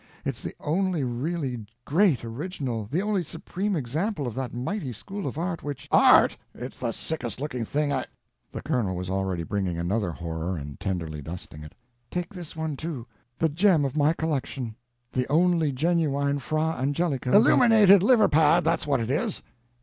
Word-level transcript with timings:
It's 0.25 0.41
the 0.41 0.55
only 0.59 1.03
really 1.03 1.59
great 1.85 2.25
original, 2.25 2.85
the 2.89 3.03
only 3.03 3.21
supreme 3.21 3.75
example 3.75 4.25
of 4.25 4.33
that 4.33 4.51
mighty 4.51 4.91
school 4.93 5.27
of 5.27 5.37
art 5.37 5.61
which—" 5.61 5.87
"Art! 5.91 6.35
It's 6.55 6.79
the 6.79 6.91
sickest 6.91 7.39
looking 7.39 7.65
thing 7.65 7.93
I—" 7.93 8.05
The 8.51 8.63
colonel 8.63 8.95
was 8.95 9.11
already 9.11 9.43
bringing 9.43 9.77
another 9.77 10.11
horror 10.11 10.57
and 10.57 10.79
tenderly 10.79 11.21
dusting 11.21 11.61
it. 11.63 11.75
"Take 12.09 12.33
this 12.33 12.55
one 12.55 12.75
too—the 12.77 13.49
gem 13.49 13.85
of 13.85 13.95
my 13.95 14.13
collection—the 14.13 15.27
only 15.29 15.71
genuine 15.71 16.39
Fra 16.39 16.77
Angelico 16.79 17.29
that—" 17.29 17.37
"Illuminated 17.37 18.01
liver 18.01 18.27
pad, 18.27 18.63
that's 18.63 18.87
what 18.87 18.99
it 19.01 19.11
is. 19.11 19.43